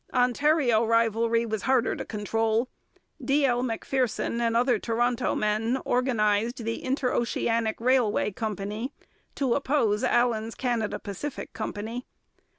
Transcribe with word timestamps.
Ontario 0.15 0.83
rivalry 0.83 1.45
was 1.45 1.61
harder 1.61 1.95
to 1.95 2.03
control: 2.03 2.67
D. 3.23 3.45
L. 3.45 3.61
Macpherson 3.61 4.41
and 4.41 4.57
other 4.57 4.79
Toronto 4.79 5.35
men 5.35 5.77
organized 5.85 6.63
the 6.63 6.83
Interoceanic 6.83 7.79
Railway 7.79 8.31
Company 8.31 8.93
to 9.35 9.53
oppose 9.53 10.03
Allan's 10.03 10.55
Canada 10.55 10.97
Pacific 10.97 11.53
Company. 11.53 12.07